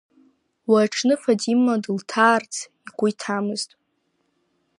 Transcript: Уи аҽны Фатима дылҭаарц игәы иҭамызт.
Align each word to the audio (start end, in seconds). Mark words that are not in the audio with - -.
Уи 0.69 0.77
аҽны 0.85 1.15
Фатима 1.21 1.73
дылҭаарц 1.83 2.53
игәы 2.87 3.07
иҭамызт. 3.11 3.69